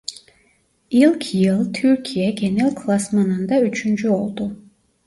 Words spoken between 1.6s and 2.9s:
Türkiye genel